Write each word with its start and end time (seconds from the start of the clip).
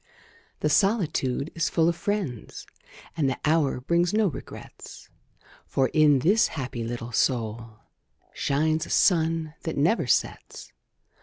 The 0.61 0.69
solitude 0.71 1.51
is 1.53 1.69
full 1.69 1.87
of 1.87 1.95
friends, 1.95 2.65
And 3.15 3.29
the 3.29 3.37
hour 3.45 3.79
brings 3.79 4.15
no 4.15 4.25
regrets; 4.29 5.09
For, 5.67 5.89
in 5.89 6.21
this 6.21 6.47
happy 6.47 6.83
little 6.83 7.11
soul, 7.11 7.77
Shines 8.33 8.87
a 8.87 8.89
sun 8.89 9.53
that 9.61 9.77
never 9.77 10.07
sets. 10.07 10.73